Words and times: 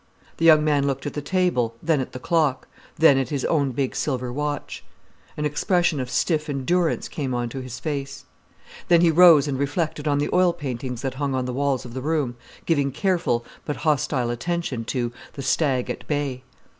The 0.37 0.45
young 0.45 0.63
man 0.63 0.87
looked 0.87 1.05
at 1.05 1.13
the 1.13 1.21
table, 1.21 1.75
then 1.83 2.01
at 2.01 2.11
the 2.11 2.17
clock, 2.17 2.67
then 2.95 3.19
at 3.19 3.29
his 3.29 3.45
own 3.45 3.71
big 3.71 3.95
silver 3.95 4.33
watch. 4.33 4.83
An 5.37 5.45
expression 5.45 5.99
of 5.99 6.09
stiff 6.09 6.49
endurance 6.49 7.07
came 7.07 7.35
on 7.35 7.49
to 7.49 7.61
his 7.61 7.79
face. 7.79 8.25
Then 8.87 9.01
he 9.01 9.11
rose 9.11 9.47
and 9.47 9.59
reflected 9.59 10.07
on 10.07 10.17
the 10.17 10.33
oil 10.33 10.53
paintings 10.53 11.03
that 11.03 11.13
hung 11.13 11.35
on 11.35 11.45
the 11.45 11.53
walls 11.53 11.85
of 11.85 11.93
the 11.93 12.01
room, 12.01 12.35
giving 12.65 12.91
careful 12.91 13.45
but 13.63 13.75
hostile 13.85 14.31
attention 14.31 14.85
to 14.85 15.13
"The 15.33 15.43
Stag 15.43 15.87
at 15.91 16.07
Bay". 16.07 16.41